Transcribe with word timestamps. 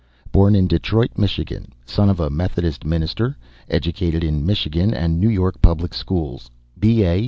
Born 0.31 0.55
in 0.55 0.65
Detroit, 0.65 1.11
Michigan, 1.15 1.73
son 1.85 2.09
of 2.09 2.19
a 2.19 2.31
Methodist 2.31 2.83
minister; 2.83 3.37
educated 3.69 4.23
in 4.23 4.43
Michigan 4.43 4.95
and 4.95 5.19
New 5.19 5.29
York 5.29 5.61
public 5.61 5.93
schools; 5.93 6.49
B.A. 6.79 7.19